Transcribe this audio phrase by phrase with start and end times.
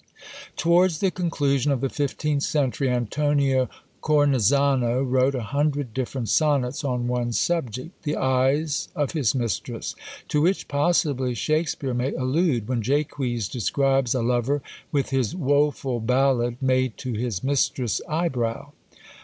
[0.57, 3.69] Towards the conclusion of the fifteenth century, Antonio
[4.01, 9.93] Cornezano wrote a hundred different sonnets on one subject, "the eyes of his mistress!"
[10.27, 16.57] to which possibly Shakspeare may allude, when Jaques describes a lover, with his Woeful ballad,
[16.63, 18.71] Made to his mistress' eyebrow.